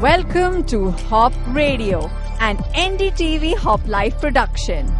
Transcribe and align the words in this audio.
Welcome 0.00 0.56
to 0.66 0.90
Hop 1.10 1.32
Radio, 1.54 1.98
an 2.38 2.58
NDTV 2.80 3.52
Hop 3.56 3.86
Life 3.86 4.18
production. 4.20 4.90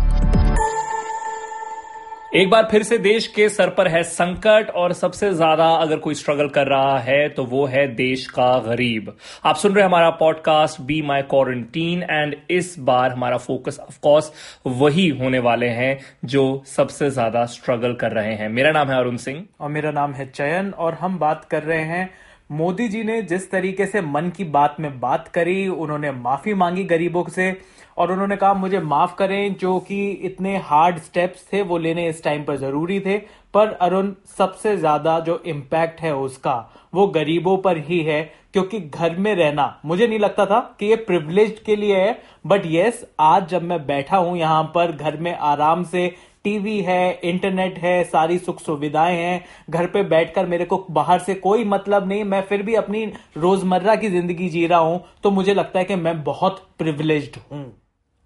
एक 2.35 2.51
बार 2.51 2.69
फिर 2.71 2.83
से 2.83 2.99
देश 2.99 3.27
के 3.27 3.49
सर 3.49 3.71
पर 3.71 3.89
है 3.89 4.03
संकट 4.03 4.71
और 4.77 4.93
सबसे 4.93 5.33
ज़्यादा 5.35 5.67
अगर 5.77 5.99
कोई 6.07 6.15
स्ट्रगल 6.15 6.49
कर 6.49 6.67
रहा 6.67 6.99
है 6.99 7.29
तो 7.29 7.45
वो 7.45 7.67
है 7.67 7.87
देश 7.95 8.27
का 8.27 8.49
गरीब। 8.67 9.13
आप 9.45 9.57
सुन 9.57 9.73
रहे 9.73 9.83
हैं 9.83 9.89
हमारा 9.89 10.11
podcast 10.21 10.81
be 10.81 11.01
my 11.03 11.23
quarantine 11.23 12.03
and 12.03 12.37
इस 12.51 12.75
बार 12.81 13.11
हमारा 13.13 13.37
फोकस 13.39 13.79
ऑफ़ 13.81 13.99
कोर्स 14.03 14.33
वही 14.67 15.09
होने 15.21 15.39
वाले 15.39 15.69
हैं 15.81 15.99
जो 16.25 16.63
सबसे 16.67 17.11
ज़्यादा 17.11 17.45
स्ट्रगल 17.55 17.95
कर 17.95 18.13
रहे 18.13 18.35
हैं। 18.35 18.49
मेरा 18.49 18.71
नाम 18.73 18.91
है 18.91 18.99
अरुण 18.99 19.17
सिंह। 19.27 19.45
और 19.61 19.71
मेरा 19.71 19.91
नाम 19.91 20.13
है 20.13 20.31
चयन 20.31 20.71
और 20.71 20.95
हम 20.95 21.19
बात 21.19 21.45
कर 21.45 21.63
रहे 21.63 21.85
हैं 21.85 22.09
मोदी 22.51 22.89
जी 22.89 23.03
ने 23.03 23.23
जिस 23.23 23.51
तरीके 23.51 23.87
से 23.87 24.01
मन 24.01 24.29
की 24.31 24.45
बात 24.45 24.77
में 24.81 25.01
बात 25.01 25.29
करी, 25.29 25.69
उन्होंने 25.69 26.11
माफ़ी 26.13 26.55
मांगी 26.55 26.85
गरीबों 26.85 27.25
से, 27.29 27.57
और 27.97 28.13
उन्होंने 28.13 28.37
कहा, 28.37 28.55
मुझे 28.55 28.81
माफ़ 28.81 29.15
करें, 29.15 29.55
जो 29.55 29.79
कि 29.81 30.11
इतने 30.11 30.57
हार्ड 30.57 30.99
स्टेप्स 30.99 31.47
थे, 31.53 31.63
वो 31.63 31.79
लेने 31.79 32.09
इस 32.09 32.23
टाइम 32.25 32.45
पर 32.45 32.57
ज़रूरी 32.57 33.01
थे, 33.01 33.19
पर 33.55 33.73
अरुण, 33.73 34.13
सबसे 34.39 34.77
ज़्यादा 34.77 35.19
जो 35.21 35.43
इम्पैक्ट 35.47 36.01
है 36.01 36.15
उसका, 36.17 36.73
वो 36.95 37.07
गरीबों 37.07 37.57
पर 37.59 37.79
ही 37.79 38.01
है, 38.03 38.23
क्योंकि 38.53 38.81
घर 38.81 39.17
में 39.17 39.35
रहना, 39.35 39.81
मुझे 39.85 40.07
नहीं 40.07 40.19
लगता 40.19 40.47
था 40.47 40.77
कि 40.81 40.87
ये 40.87 40.97
प्रिविलेज 40.97 41.63
के 41.67 41.77
लिए 41.77 41.97
है 41.97 42.19
बट 42.47 42.63
यस 42.67 43.05
आज 43.21 43.49
जब 43.49 43.63
मैं 43.63 43.87
बैठा 43.87 44.17
हूँ 44.17 44.37
यहाँ 44.39 44.63
पर, 44.75 44.93
घर 44.93 45.17
में 45.17 45.35
आराम 45.35 45.85
से 45.85 46.15
टीवी 46.47 46.81
है, 46.81 47.21
इंटरनेट 47.25 47.79
है, 47.79 48.03
सारी 48.07 48.39
सुख 48.41 48.61
सुविधाएँ 48.61 49.17
हैं। 49.17 49.45
घर 49.71 49.87
पे 49.89 50.03
बैठकर 50.05 50.47
मेरे 50.47 50.65
को 50.65 50.85
बाहर 50.91 51.19
से 51.21 51.35
कोई 51.37 51.65
मतलब 51.67 52.09
नहीं, 52.09 52.25
मैं 52.25 52.43
फिर 52.43 52.63
भी 52.63 52.75
अपनी 52.77 53.05
रोज़मर्रा 53.39 53.95
की 53.97 54.09
ज़िंदगी 54.11 54.49
जी 54.49 54.67
रहा 54.67 54.79
हूँ 54.81 55.03
तो 55.23 55.31
मुझे 55.31 55.55
लगता 55.55 55.79
है 55.79 55.85
कि 55.85 55.97
मैं 55.97 56.23
बहुत 56.25 56.69
प्रिविलेज्ड 56.79 57.37
हूँ। 57.51 57.65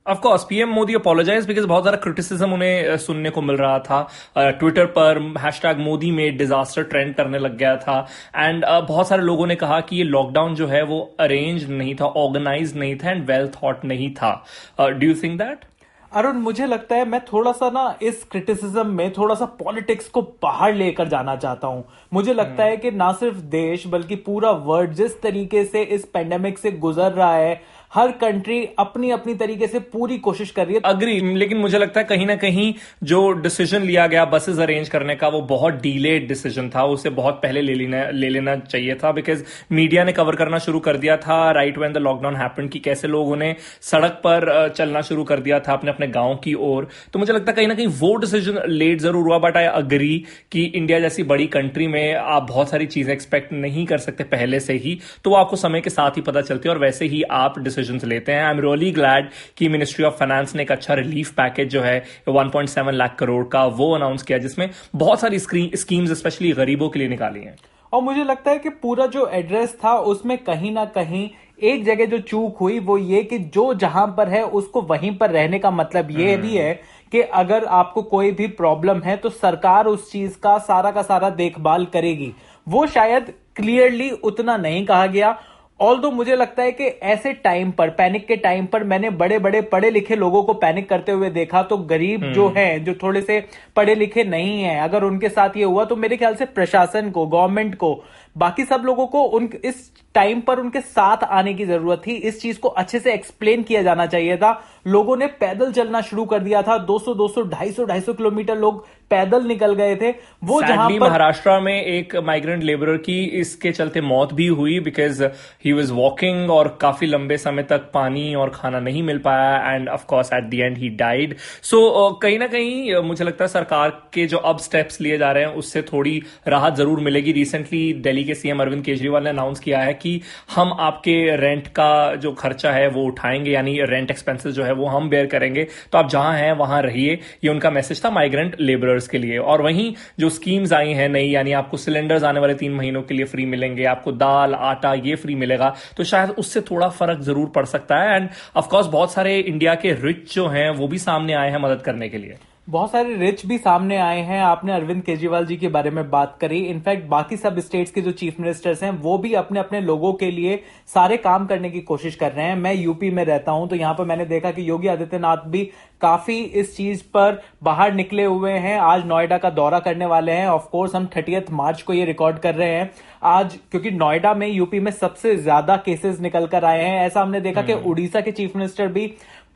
Of course 0.06 0.44
PM 0.44 0.68
Modi 0.68 0.94
apologize 0.94 1.46
because 1.46 1.66
बहुत 1.66 1.84
सारा 1.84 1.96
क्रिटिसिज्म 1.96 2.52
उन्हें 2.52 2.96
सुनने 2.98 3.30
को 3.30 3.42
मिल 3.42 3.56
रहा 3.56 3.78
था। 3.80 4.00
ट्विटर 4.36 4.86
पर 4.96 5.18
हैश 5.40 5.60
टैग 5.62 5.78
मोदी 5.78 6.10
में 6.10 6.36
डिजास्टर 6.36 6.82
ट्रेंड 6.84 7.14
करने 7.14 7.38
लग 7.38 7.56
गया 7.56 7.76
था। 7.78 7.98
एंड 8.36 8.64
बहुत 8.64 9.08
सारे 9.08 9.22
लोगों 9.22 9.46
ने 9.46 9.56
कहा 9.56 9.80
कि 9.80 9.96
ये 9.96 10.04
लॉकडाउन 10.04 10.54
जो 10.54 10.66
है 10.66 10.82
वो 10.84 11.00
अरेंज 11.20 11.68
नहीं 11.70 11.94
था 11.94 12.06
ऑर्गेनाइज 12.18 12.76
नहीं 12.76 12.96
था 12.96 13.10
एंड 13.10 13.24
वेल 13.26 13.48
थॉट 13.56 13.84
नहीं 13.84 14.10
था। 14.12 14.32
Do 14.80 15.06
you 15.06 15.14
think 15.22 15.38
that 15.38 15.64
Arun 16.12 16.36
मुझे 16.36 16.66
लगता 16.66 16.96
है 16.96 17.04
मैं 17.08 17.20
थोड़ा 17.24 17.50
सा 17.52 17.68
ना 17.70 17.98
इस 18.02 18.22
क्रिटिसिज्म 18.24 18.86
में 18.86 19.12
थोड़ा 19.12 19.34
सा 19.34 19.44
पॉलिटिक्स 19.58 20.08
को 20.08 20.22
बाहर 20.42 20.74
लेकर 20.74 21.08
जाना 21.08 21.36
चाहता 21.36 21.66
हूँ। 21.66 21.84
मुझे 22.12 22.32
लगता 22.34 22.64
है 22.64 22.76
कि 22.76 22.90
ना 22.90 23.12
सिर्फ़ 23.12 23.36
देश 23.50 23.86
बल्कि 23.86 24.16
पूरा 24.16 24.50
वर्ल्ड 24.50 24.92
जिस 24.92 25.20
तरीके 25.22 25.64
से 25.64 25.82
इस 25.82 26.04
पेंडेमिक 26.04 26.58
से 26.58 26.70
गुजर 26.70 27.12
रहा 27.12 27.34
है 27.34 27.54
हर 27.92 28.10
कंट्री 28.18 28.58
अपनी 28.78 29.10
अपनी 29.10 29.34
तरीके 29.34 29.66
से 29.66 29.78
पूरी 29.92 30.16
कोशिश 30.20 30.50
कर 30.50 30.66
रही 30.66 30.74
है। 30.74 30.80
अग्री 30.84 31.18
लेकिन 31.36 31.58
मुझे 31.58 31.78
लगता 31.78 32.00
है 32.00 32.06
कहीं 32.06 32.26
ना 32.26 32.34
कहीं 32.36 32.72
जो 33.04 33.30
डिसीज़न 33.38 33.82
लिया 33.82 34.06
गया 34.06 34.24
बसेस 34.26 34.58
अरेंज 34.58 34.88
करने 34.88 35.14
का, 35.14 35.28
वो 35.28 35.40
बहुत 35.42 35.80
डीलेड 35.82 36.28
डिसीज़न 36.28 36.68
था, 36.70 36.84
उसे 36.86 37.10
बहुत 37.10 37.40
पहले 37.42 37.60
ले 37.62 37.74
लेना 37.74 38.04
ले 38.10 38.28
लेना 38.28 38.54
चाहिए 38.56 38.94
था 38.94 39.12
बिकॉज़ 39.12 39.42
मीडिया 39.72 40.04
ने 40.04 40.12
कवर 40.12 40.36
करना 40.36 40.58
शुरू 40.60 40.80
कर 40.80 40.96
दिया 40.96 41.16
था 41.18 41.50
right 41.52 41.78
when 41.78 41.92
the 41.92 41.98
lockdown 41.98 42.36
happen 42.36 42.68
कि 42.68 42.78
कैसे 42.80 43.08
लोगों 43.08 43.36
ने 43.36 43.54
सड़क 43.82 44.20
पर 44.24 44.68
चलना 44.76 45.00
शुरू 45.02 45.24
कर 45.24 45.40
दिया 45.40 45.60
था 45.60 45.72
अपने 45.72 45.90
अपने 45.90 46.06
गाँव 46.10 46.34
की 46.44 46.54
ओर। 46.54 46.88
तो 47.12 47.18
मुझे 47.18 47.32
लगता 47.32 47.50
है 47.50 47.56
कहीं 47.56 47.68
ना 47.68 47.74
कहीं 47.74 47.86
वो 48.00 48.14
डिसीज़न 48.18 48.62
लेट 48.68 49.00
ज़रूर 49.00 49.24
हुआ 49.24 49.38
बट 49.40 49.56
आई 49.56 49.66
अग्री 49.66 50.24
कि 50.52 50.64
इंडिया 50.66 51.00
जैसी 51.00 51.22
बड़ी 51.24 51.46
कंट्री 51.48 51.86
में 51.88 52.14
आप 52.14 52.46
बहुत 52.48 52.70
सारी 52.70 52.86
चीज़ें 52.88 53.12
एक्सपेक्ट 53.14 53.52
नहीं 53.54 53.86
कर 53.86 53.98
सकते 54.00 54.24
पहले 54.28 54.60
से 54.60 54.74
ही 54.76 54.98
तो 55.24 55.30
वो 55.30 55.36
आपको 55.36 55.56
समय 55.56 55.80
के 55.80 55.90
साथ 55.90 56.16
ही 56.16 56.22
पता 56.22 56.40
चलती 56.42 56.68
है, 56.68 56.74
और 56.74 56.80
वैसे 56.80 57.06
ही 57.06 57.22
आप 57.22 57.58
डिसीज़न 57.58 57.78
डिसीज़न 57.80 58.08
लेते 58.08 58.32
हैं। 58.32 58.44
आई 58.44 58.50
एम 58.50 58.60
रियली 58.60 58.90
ग्लैड 58.92 59.30
कि 59.56 59.68
मिनिस्ट्री 59.68 60.04
ऑफ़ 60.04 60.14
फाइनेंस 60.14 60.54
ने 60.54 60.62
एक 60.62 60.72
अच्छा 60.72 60.94
रिलीफ 60.96 61.32
पैकेज 61.34 61.68
जो 61.68 61.82
है 61.82 61.98
1.7 62.30 62.92
लाख 62.94 63.16
करोड़ 63.18 63.44
का 63.48 63.64
वो 63.74 63.94
अनाउंस 63.94 64.22
किया 64.22 64.38
जिसमें 64.38 64.68
बहुत 64.96 65.20
सारी 65.20 65.38
स्कीम्स 65.38 66.18
स्पेशली 66.18 66.52
गरीबों 66.54 66.88
के 66.88 66.98
लिए 66.98 67.08
निकाली 67.08 67.40
हैं। 67.40 67.56
और 67.92 68.02
मुझे 68.02 68.24
लगता 68.24 68.50
है 68.50 68.58
कि 68.58 68.68
पूरा 68.82 69.06
जो 69.08 69.26
एड्रेस 69.34 69.76
था 69.84 69.94
उसमें 70.08 70.36
कहीं 70.38 70.70
ना 70.72 70.84
कहीं 70.94 71.28
एक 71.62 71.84
जगह 71.84 72.06
जो 72.06 72.18
चूक 72.20 72.58
हुई 72.58 72.78
वो 72.80 72.96
ये 72.98 73.22
कि 73.22 73.38
जो 73.54 73.72
जहाँ 73.74 74.06
पर 74.16 74.28
है 74.28 74.42
उसको 74.58 74.82
वहीं 74.82 75.16
पर 75.16 75.30
रहने 75.30 75.58
का 75.58 75.70
मतलब 75.70 76.10
ये 76.10 76.32
हम्म। 76.32 76.42
भी 76.42 76.56
है 76.56 76.72
कि 77.12 77.20
अगर 77.20 77.64
आपको 77.78 78.02
कोई 78.02 78.30
भी 78.30 78.46
प्रॉब्लम 78.56 79.00
है 79.00 79.16
तो 79.16 79.30
सरकार 79.30 79.86
उस 79.86 80.10
चीज़ 80.12 80.36
का 80.38 80.56
सारा 80.60 80.90
का 80.90 81.02
सारा 81.02 81.30
देखभाल 81.32 81.84
करेगी। 81.86 82.32
वो 82.66 82.86
शायद 82.86 83.32
क्लियरली 83.56 84.10
उतना 84.10 84.56
नहीं 84.56 84.84
कहा 84.86 85.06
गया 85.08 85.30
ऑल 85.80 85.98
दो 85.98 86.10
मुझे 86.10 86.34
लगता 86.36 86.62
है 86.62 86.72
कि 86.72 86.84
ऐसे 86.84 87.32
टाइम 87.34 87.70
पर 87.70 87.90
पैनिक 87.90 88.26
के 88.26 88.36
टाइम 88.36 88.66
पर 88.66 88.82
मैंने 88.84 89.10
बड़े 89.12 89.38
बड़े 89.38 89.60
पढ़े 89.64 89.90
लिखे 89.90 90.16
लोगों 90.16 90.42
को 90.42 90.54
पैनिक 90.54 90.88
करते 90.88 91.12
हुए 91.12 91.30
देखा 91.30 91.62
तो 91.62 91.76
गरीब 91.86 92.24
जो 92.32 92.48
है 92.56 92.68
जो 92.80 92.94
थोड़े 92.94 93.22
से 93.22 93.40
पढ़े 93.76 93.94
लिखे 93.94 94.24
नहीं 94.24 94.60
है 94.62 94.78
अगर 94.80 95.04
उनके 95.04 95.28
साथ 95.28 95.56
ये 95.56 95.64
हुआ 95.64 95.84
तो 95.84 95.96
मेरे 95.96 96.16
ख्याल 96.16 96.34
से 96.34 96.44
प्रशासन 96.48 97.10
को 97.10 97.26
गवर्नमेंट 97.28 97.74
को 97.74 97.92
बाकी 98.36 98.64
सब 98.64 98.82
लोगों 98.84 99.06
को 99.06 99.22
उन 99.22 99.48
इस 99.64 99.90
टाइम 100.14 100.40
पर 100.40 100.58
उनके 100.58 100.80
साथ 100.80 101.24
आने 101.24 101.54
की 101.54 101.64
ज़रूरत 101.66 102.02
थी। 102.06 102.12
इस 102.12 102.40
चीज़ 102.40 102.58
को 102.60 102.68
अच्छे 102.68 102.98
से 103.00 103.12
एक्सप्लेन 103.14 103.62
किया 103.62 103.82
जाना 103.82 104.06
चाहिए 104.06 104.36
था। 104.36 104.60
लोगों 104.86 105.16
ने 105.16 105.26
पैदल 105.40 105.72
चलना 105.72 106.00
शुरू 106.00 106.24
कर 106.24 106.38
दिया 106.40 106.62
था। 106.62 106.76
200 106.86 107.14
200 107.14 107.44
250 107.44 107.76
250 107.78 108.14
किलोमीटर 108.16 108.56
लोग 108.56 108.86
पैदल 109.10 109.46
निकल 109.46 109.74
गए 109.74 109.94
थे। 109.96 110.10
वो 110.44 110.60
जहाँ 110.62 110.88
पर 110.90 110.98
महाराष्ट्र 111.00 111.58
में 111.60 111.82
एक 111.82 112.14
माइग्रेंट 112.24 112.62
लेबरर 112.62 112.96
की 112.98 113.22
इसके 113.40 113.72
चलते 113.72 114.00
मौत 114.02 114.32
भी 114.34 114.46
हुई 114.46 114.78
बिकॉज़ 114.80 115.22
ही 115.64 115.72
वॉज़ 115.72 115.92
वॉकिंग 115.92 116.50
और 116.50 116.68
काफ़ी 116.80 117.06
लंबे 117.06 117.36
समय 117.38 117.62
तक 117.62 117.90
पानी 117.94 118.34
और 118.34 118.50
खाना 118.54 118.80
नहीं 118.80 119.02
मिल 119.02 119.18
पाया 119.18 119.74
and 119.74 119.88
of course 119.88 120.32
at 120.32 120.44
the 120.44 120.60
end 120.60 120.78
he 120.78 120.88
died 120.96 121.36
so 121.62 122.10
कहीं 122.22 122.38
ना 122.38 122.46
कहीं 122.46 122.96
मुझे 123.02 123.24
लगता 123.24 123.44
है 123.44 123.48
सरकार 123.48 123.90
के 124.14 124.26
जो 124.26 124.38
अब 124.44 124.58
स्टेप्स 124.60 125.00
लिए 125.00 125.18
जा 125.18 125.32
रहे 125.32 125.44
हैं 125.44 125.54
उससे 125.54 125.82
थोड़ी 125.82 126.22
राहत 126.48 126.74
ज़रूर 126.74 127.00
मिलेगी। 127.00 127.32
रिसेंटली 127.32 127.92
दिल्ली 128.00 128.24
के 128.30 128.34
सीएम 128.34 128.60
अरविंद 128.60 128.84
केजरीवाल 128.84 129.24
ने 129.24 129.30
अनाउंस 129.30 129.60
किया 129.60 129.78
है 129.78 129.94
कि 129.94 130.20
हम 130.54 130.72
आपके 130.80 131.36
रेंट 131.36 131.66
का 131.68 132.14
जो 132.16 132.32
खर्चा 132.32 132.72
है 132.72 132.88
वो 132.88 133.04
उठाएँगे, 133.04 133.50
यानी 133.50 133.78
रेंट 133.82 134.10
एक्सपेंसेस 134.10 134.54
जो 134.54 134.64
है 134.64 134.72
वो 134.72 134.86
हम 134.86 135.08
बेयर 135.08 135.26
करेंगे। 135.26 135.66
तो 135.92 135.98
आप 135.98 136.08
जहाँ 136.08 136.32
हैं, 136.34 136.52
वहाँ 136.52 136.82
रहिए। 136.82 137.18
ये 137.44 137.50
उनका 137.50 137.70
मैसेज 137.70 138.04
था 138.04 138.10
माइग्रेंट 138.10 138.56
लेबरर्स 138.60 139.08
के 139.08 139.18
लिए। 139.18 139.38
और 139.38 139.62
वहीं 139.62 139.92
जो 140.20 140.28
स्कीम्स 140.28 140.72
आई 140.72 140.92
हैं 140.92 141.08
नई, 141.08 141.28
यानी 141.30 141.52
आपको 141.52 141.76
सिलेंडर्स 141.76 142.24
आने 142.24 142.40
वाले 142.40 142.54
तीन 142.54 142.72
महीनों 142.72 143.02
के 143.02 143.14
लिए 143.14 143.24
फ्री 143.24 143.46
मिलेंगे, 143.46 143.84
आपको 143.84 144.12
दाल, 144.12 144.54
आटा 144.54 144.94
ये 144.94 145.14
फ्री 145.14 145.34
मिलेगा। 145.34 145.74
तो 145.96 146.04
शायद 146.04 146.30
उससे 146.30 146.60
थोड़ा 146.60 146.88
फ़र्क 146.88 147.20
ज़रूर 147.20 147.48
पड़ 147.48 147.64
सकता 147.64 147.96
है। 147.96 148.16
एंड 148.16 148.28
ऑफकोर्स 148.56 148.86
बहुत 148.86 149.12
सारे 149.12 149.38
इंडिया 149.38 149.74
के 149.74 149.92
रिच 149.92 150.34
जो 150.34 150.46
हैं, 150.46 150.70
वो 150.70 150.88
भी 150.88 150.98
सामने 150.98 151.32
आए 151.32 151.50
हैं 151.50 151.58
मदद 151.58 151.82
करने 151.82 152.08
के 152.08 152.18
लिए। 152.18 152.36
बहुत 152.70 152.90
सारे 152.90 153.14
रिच 153.14 153.44
भी 153.46 153.56
सामने 153.58 153.96
आए 153.96 154.20
हैं। 154.20 154.40
आपने 154.40 154.72
अरविंद 154.72 155.02
केजरीवाल 155.02 155.46
जी 155.46 155.56
के 155.56 155.68
बारे 155.68 155.90
में 155.90 156.08
बात 156.10 156.36
करी। 156.40 156.58
इनफैक्ट 156.64 157.06
बाकी 157.08 157.36
सब 157.36 157.58
स्टेट्स 157.58 157.92
के 157.92 158.00
जो 158.00 158.10
चीफ 158.12 158.38
मिनिस्टर्स 158.40 158.82
हैं, 158.82 158.90
वो 158.92 159.16
भी 159.18 159.32
अपने 159.34 159.60
अपने 159.60 159.80
लोगों 159.80 160.12
के 160.12 160.30
लिए 160.30 160.62
सारे 160.94 161.16
काम 161.16 161.46
करने 161.46 161.70
की 161.70 161.80
कोशिश 161.82 162.14
कर 162.14 162.32
रहे 162.32 162.46
हैं। 162.46 162.56
मैं 162.56 162.74
यूपी 162.74 163.10
में 163.10 163.24
रहता 163.24 163.52
हूँ 163.52 163.68
तो 163.68 163.76
यहाँ 163.76 163.94
पर 163.94 164.04
मैंने 164.04 164.24
देखा 164.26 164.50
कि 164.50 164.68
योगी 164.68 164.88
आदित्यनाथ 164.88 165.46
भी 165.46 165.70
काफ़ी 166.00 166.38
इस 166.42 166.76
चीज़ 166.76 167.02
पर 167.14 167.40
बाहर 167.62 167.92
निकले 167.94 168.24
हुए 168.24 168.52
हैं। 168.52 168.78
आज 168.80 169.06
नोएडा 169.06 169.38
का 169.38 169.50
दौरा 169.50 169.78
करने 169.78 170.06
वाले 170.06 170.32
हैं। 170.32 170.46
ऑफकोर्स 170.48 170.94
हम 170.94 171.08
थर्टियथ 171.16 171.50
मार्च 171.52 171.82
को 171.82 171.92
ये 171.92 172.04
रिकॉर्ड 172.04 172.38
कर 172.38 172.54
रहे 172.54 172.68
हैं। 172.68 172.90
आज 173.22 173.58
क्योंकि 173.70 173.90
नोएडा 173.90 174.34
में 174.34 174.46
यूपी 174.48 174.80
में 174.80 174.90
सबसे 174.90 175.36
ज़्यादा 175.36 175.76
केसेस 175.76 176.20
निकल 176.20 176.46
कर 176.46 176.64
आए 176.64 176.84
हैं। 176.84 177.00
ऐसा 177.00 177.22
हमने 177.22 177.40
देखा 177.40 177.62
कि 177.62 177.72
हम्म। 177.72 177.90
उड़ीसा 177.90 178.20
के 178.20 178.30
चीफ 178.30 178.56
मिनिस्टर 178.56 178.88
भी 178.88 179.06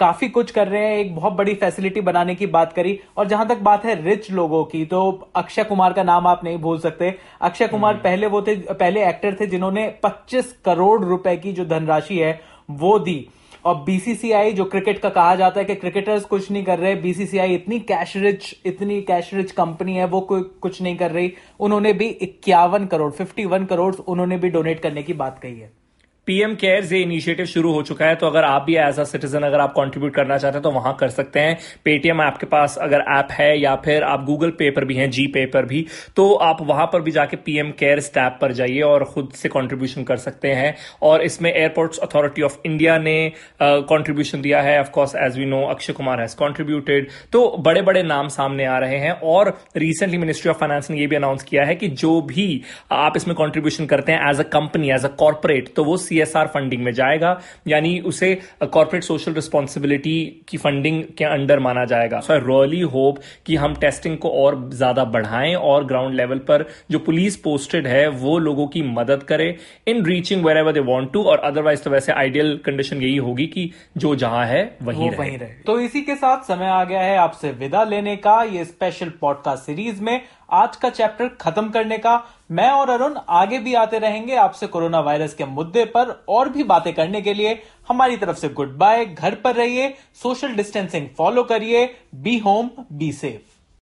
काफ़ी 0.00 0.28
कुछ 0.28 0.50
कर 0.50 0.68
रहे 0.68 0.82
हैं। 0.84 0.98
एक 0.98 1.14
बहुत 1.16 1.32
बड़ी 1.32 1.54
फैसिलिटी 1.54 2.00
बनाने 2.00 2.34
की 2.34 2.46
बात 2.48 2.72
करी। 2.72 2.98
और 3.16 3.28
जहाँ 3.28 3.46
तक 3.48 3.58
बात 3.60 3.84
है 3.84 3.94
रिच 4.04 4.30
लोगों 4.30 4.64
की 4.64 4.84
तो 4.84 5.30
अक्षय 5.36 5.64
कुमार 5.64 5.92
का 5.92 6.02
नाम 6.02 6.26
आप 6.26 6.44
नहीं 6.44 6.58
भूल 6.58 6.78
सकते। 6.78 7.14
अक्षय 7.40 7.66
कुमार 7.66 7.92
हम्म। 7.92 8.02
पहले 8.02 8.26
वो 8.26 8.42
थे 8.42 8.56
पहले 8.56 9.06
एक्टर 9.08 9.36
थे 9.40 9.46
जिन्होंने 9.46 9.86
25 10.04 10.52
करोड़ 10.64 11.00
रुपए 11.04 11.36
की 11.36 11.52
जो 11.52 11.64
धनराशि 11.64 12.18
है 12.18 12.40
वो 12.70 12.98
दी। 12.98 13.26
और 13.64 13.74
बीसीसीआई 13.84 14.52
जो 14.52 14.64
क्रिकेट 14.64 14.98
का 14.98 15.08
कहा 15.08 15.34
जाता 15.34 15.60
है 15.60 15.64
कि 15.64 15.74
क्रिकेटर्स 15.74 16.24
कुछ 16.24 16.50
नहीं 16.50 16.64
कर 16.64 16.78
रहे 16.78 16.94
बीसीसीआई 16.96 17.54
इतनी 17.54 17.78
कैश 17.82 18.16
रिच 18.16 18.54
इतनी 18.66 19.00
कैश 19.02 19.30
रिच 19.34 19.52
कंपनी 19.52 19.96
है, 19.96 20.06
वो 20.06 20.20
कुछ 20.30 20.80
नहीं 20.82 20.96
कर 20.96 21.10
रही। 21.10 21.32
उन्होंने 21.60 21.92
भी 21.92 22.08
इक्यावन 22.08 22.86
करोड़ 22.86 23.10
फिफ्टी 23.12 23.44
वन 23.44 23.64
करोड़ 23.64 23.94
उन्होंने 23.96 24.36
भी 24.38 24.50
डोनेट 24.50 24.80
करने 24.80 25.02
की 25.02 25.12
बात 25.14 25.38
कही 25.38 25.58
है। 25.60 25.72
पीएम 26.26 26.54
केयर्स 26.54 26.92
ये 26.92 27.00
इनिशिएटिव 27.02 27.46
शुरू 27.46 27.72
हो 27.72 27.80
चुका 27.82 28.06
है 28.06 28.14
तो 28.16 28.26
अगर 28.26 28.44
आप 28.44 28.62
भी 28.66 28.76
एज 28.78 28.98
अ 29.00 29.04
सिटीजन 29.04 29.42
अगर 29.42 29.60
आप 29.60 29.72
कंट्रीब्यूट 29.76 30.14
करना 30.14 30.36
चाहते 30.38 30.56
हैं 30.56 30.62
तो 30.62 30.70
वहाँ 30.70 30.94
कर 31.00 31.08
सकते 31.08 31.40
हैं। 31.40 31.58
पेटीएम 31.84 32.20
आपके 32.20 32.46
पास 32.46 32.76
अगर 32.82 33.04
ऐप 33.16 33.32
है 33.32 33.58
या 33.60 33.74
फिर 33.84 34.02
आप 34.02 34.24
गूगल 34.24 34.50
पे 34.58 34.70
पर 34.70 34.84
भी 34.84 34.94
हैं 34.94 35.10
जी 35.10 35.26
पे 35.26 35.44
पर 35.46 35.66
भी 35.66 35.84
तो 36.16 36.32
आप 36.42 36.62
वहाँ 36.62 36.86
पर 36.92 37.00
भी 37.00 37.10
जाके 37.10 37.36
पीएम 37.38 37.70
केयर्स 37.78 38.10
टैब 38.14 38.38
पर 38.40 38.52
जाइए 38.52 38.80
और 38.82 39.04
खुद 39.04 39.32
से 39.34 39.48
कंट्रीब्यूशन 39.48 40.04
कर 40.04 40.16
सकते 40.16 40.52
हैं। 40.52 40.74
और 41.02 41.22
इसमें 41.22 41.52
एयरपोर्ट्स 41.52 41.98
अथॉरिटी 41.98 42.42
ऑफ़ 42.42 42.56
इंडिया 42.66 42.96
ने 42.98 43.32
कॉन्ट्रीब्यूशन 43.62 44.38
uh, 44.38 44.42
दिया 44.42 44.60
है। 44.62 44.78
Of course 44.80 45.14
as 45.16 45.38
we 45.38 45.44
know 45.44 45.62
Akshay 45.66 45.92
Kumar 45.92 46.20
has 46.20 46.36
contributed 46.36 47.08
तो 47.32 47.46
बड़े 47.60 47.82
बड़े 47.82 48.02
नाम 48.04 48.28
सामने 48.30 48.64
आ 48.66 48.78
रहे 48.78 48.98
हैं 48.98 49.12
और 49.12 49.54
रिसेंटली 49.76 50.18
मिनिस्ट्री 50.18 50.50
ऑफ़ 50.50 50.58
फाइनेंस 50.58 50.90
ने 50.90 51.00
यह 51.00 51.08
भी 51.08 51.16
अनाउंस 51.16 51.42
किया 51.42 51.64
है 51.64 51.74
कि 51.74 51.88
जो 52.04 52.20
भी 52.24 52.48
आप 52.92 53.16
इसमें 53.16 53.36
कॉन्ट्रीब्यूशन 53.36 53.86
करते 53.86 54.12
हैं 54.12 54.30
as 54.30 54.40
a 54.40 54.48
company 54.50 54.90
as 54.90 55.04
a 55.04 55.14
corporate 55.18 55.72
तो 55.76 55.84
वो 55.84 55.96
सीएसआर 56.14 56.46
फंडिंग 56.54 56.82
में 56.84 56.92
जाएगा 56.94 57.38
यानी 57.68 57.98
उसे 58.06 58.34
कॉर्पोरेट 58.62 59.04
सोशल 59.04 59.32
रिस्पॉन्सिबिलिटी 59.34 60.18
की 60.48 60.58
फंडिंग 60.58 61.02
के 61.18 61.24
अंडर 61.26 61.58
माना 61.60 61.84
जाएगा। 61.86 62.20
सो 62.20 62.32
आई 62.32 62.40
रियली 62.40 62.80
होप 62.90 63.18
कि 63.46 63.56
हम 63.56 63.74
टेस्टिंग 63.80 64.18
को 64.18 64.30
और 64.42 64.58
ज़्यादा 64.74 65.04
बढ़ाएँ 65.06 65.54
और 65.54 65.84
ग्राउंड 65.84 66.14
लेवल 66.14 66.38
पर 66.48 66.66
जो 66.90 66.98
पुलिस 67.00 67.36
पोस्टेड 67.38 67.86
है 67.86 68.06
वो 68.20 68.38
लोगों 68.38 68.66
की 68.66 68.82
मदद 68.90 69.22
करे 69.22 69.48
in 69.88 70.04
reaching 70.06 70.44
wherever 70.56 70.72
they 70.72 70.80
want 70.82 71.12
to 71.12 71.22
और 71.24 71.38
अदरवाइज़ 71.44 71.82
तो 71.82 71.90
वैसे 71.90 72.12
आइडियल 72.12 72.58
कंडीशन 72.66 73.02
यही 73.02 73.16
होगी 73.18 73.46
कि 73.46 73.70
जो 73.96 74.14
जहाँ 74.16 74.44
है 74.46 74.62
वहीं 74.82 75.10
रहे।, 75.10 75.18
वहीं 75.18 75.38
रहे। 75.38 75.62
तो 75.66 75.78
इसी 75.80 76.00
के 76.02 76.14
साथ 76.14 76.42
समय 76.44 76.68
आ 76.68 76.82
गया 76.84 77.00
है 77.00 77.16
आपसे 77.18 77.50
विदा 77.58 77.84
लेने 77.84 78.16
का 78.18 78.42
ये 78.44 78.64
स्पेशल 78.64 79.12
पॉडकास्ट 79.20 79.64
सीरीज़ 79.64 80.02
में। 80.02 80.20
आज 80.50 80.76
का 80.76 80.90
चैप्टर 80.90 81.28
खत्म 81.28 81.70
करने 81.70 81.98
का। 81.98 82.22
मैं 82.50 82.70
और 82.70 82.90
अरुण 82.90 83.18
आगे 83.28 83.58
भी 83.58 83.74
आते 83.74 83.98
रहेंगे 83.98 84.34
आपसे 84.36 84.66
कोरोना 84.66 85.00
वायरस 85.00 85.34
के 85.34 85.44
मुद्दे 85.44 85.84
पर 85.84 86.24
और 86.28 86.48
भी 86.48 86.64
बातें 86.64 86.92
करने 86.94 87.22
के 87.22 87.34
लिए। 87.34 87.62
हमारी 87.88 88.16
तरफ़ 88.16 88.36
से 88.36 88.48
गुड 88.48 88.76
बाय, 88.78 89.04
घर 89.06 89.34
पर 89.34 89.54
रहिए, 89.54 89.94
सोशल 90.22 90.54
डिस्टेंसिंग 90.54 91.08
फॉलो 91.18 91.42
करिए, 91.42 91.94
बी 92.14 92.38
होम, 92.38 92.70
बी 92.92 93.12
सेफ़। 93.12 93.53